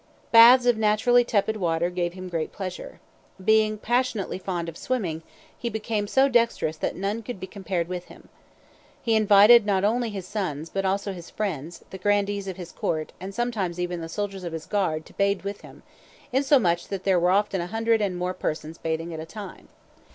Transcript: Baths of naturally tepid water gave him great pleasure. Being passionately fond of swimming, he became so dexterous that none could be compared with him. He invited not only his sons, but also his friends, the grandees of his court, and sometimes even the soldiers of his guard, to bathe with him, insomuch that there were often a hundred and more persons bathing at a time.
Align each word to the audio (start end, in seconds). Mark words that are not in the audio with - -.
Baths 0.31 0.65
of 0.65 0.77
naturally 0.79 1.23
tepid 1.23 1.57
water 1.57 1.91
gave 1.91 2.13
him 2.13 2.27
great 2.27 2.51
pleasure. 2.51 2.99
Being 3.45 3.77
passionately 3.77 4.39
fond 4.39 4.67
of 4.67 4.75
swimming, 4.75 5.21
he 5.55 5.69
became 5.69 6.07
so 6.07 6.27
dexterous 6.27 6.75
that 6.77 6.95
none 6.95 7.21
could 7.21 7.39
be 7.39 7.45
compared 7.45 7.87
with 7.87 8.05
him. 8.05 8.29
He 8.99 9.15
invited 9.15 9.63
not 9.63 9.83
only 9.83 10.09
his 10.09 10.27
sons, 10.27 10.71
but 10.71 10.85
also 10.85 11.13
his 11.13 11.29
friends, 11.29 11.83
the 11.91 11.99
grandees 11.99 12.47
of 12.47 12.57
his 12.57 12.71
court, 12.71 13.13
and 13.19 13.31
sometimes 13.31 13.79
even 13.79 14.01
the 14.01 14.09
soldiers 14.09 14.43
of 14.43 14.53
his 14.53 14.65
guard, 14.65 15.05
to 15.05 15.13
bathe 15.13 15.41
with 15.43 15.61
him, 15.61 15.83
insomuch 16.33 16.87
that 16.87 17.03
there 17.03 17.19
were 17.19 17.29
often 17.29 17.61
a 17.61 17.67
hundred 17.67 18.01
and 18.01 18.17
more 18.17 18.33
persons 18.33 18.79
bathing 18.79 19.13
at 19.13 19.19
a 19.19 19.25
time. 19.27 19.67